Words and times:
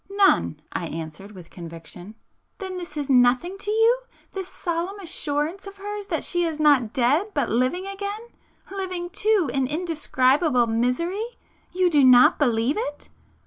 "None." 0.09 0.59
I 0.71 0.87
answered 0.87 1.33
with 1.33 1.51
conviction. 1.51 2.15
"Then 2.57 2.79
this 2.79 2.97
is 2.97 3.07
nothing 3.07 3.59
to 3.59 3.69
you?—this 3.69 4.47
solemn 4.47 4.97
assurance 4.99 5.67
of 5.67 5.73
[p 5.75 5.81
432] 5.81 5.81
hers 5.99 6.07
that 6.07 6.23
she 6.27 6.43
is 6.43 6.59
not 6.59 6.91
dead, 6.91 7.29
but 7.35 7.51
living 7.51 7.85
again,—living 7.85 9.11
too, 9.11 9.51
in 9.53 9.67
indescribable 9.67 10.65
misery!—you 10.65 11.87
do 11.87 12.03
not 12.03 12.39
believe 12.39 12.77
it?" 12.79 13.09